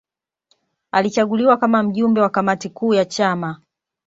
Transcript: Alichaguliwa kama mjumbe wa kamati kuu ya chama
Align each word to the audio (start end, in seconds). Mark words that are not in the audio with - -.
Alichaguliwa 0.91 1.57
kama 1.57 1.83
mjumbe 1.83 2.21
wa 2.21 2.29
kamati 2.29 2.69
kuu 2.69 2.93
ya 2.93 3.05
chama 3.05 3.61